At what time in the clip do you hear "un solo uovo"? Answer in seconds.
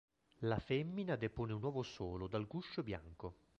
1.53-2.27